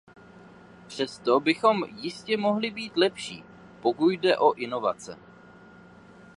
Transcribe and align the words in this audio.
Přesto 0.87 1.39
bychom 1.39 1.83
jistě 1.83 2.37
mohli 2.37 2.71
být 2.71 2.97
lepší, 2.97 3.43
pokud 3.81 4.09
jde 4.09 4.37
o 4.37 4.53
inovace. 4.53 5.17